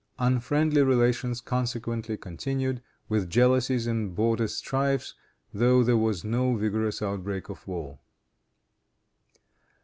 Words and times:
Unfriendly 0.17 0.81
relations 0.81 1.41
consequently 1.41 2.17
continued, 2.17 2.81
with 3.07 3.29
jealousies 3.29 3.85
and 3.85 4.15
border 4.15 4.47
strifes, 4.47 5.13
though 5.53 5.83
there 5.83 5.95
was 5.95 6.23
no 6.23 6.55
vigorous 6.55 7.03
outbreak 7.03 7.49
of 7.49 7.67
war. 7.67 7.99